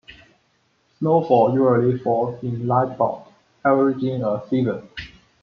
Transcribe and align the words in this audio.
Snowfall 0.97 1.53
usually 1.53 1.95
falls 1.99 2.43
in 2.43 2.65
light 2.65 2.97
bouts, 2.97 3.29
averaging 3.63 4.23
a 4.23 4.41
season. 4.49 4.89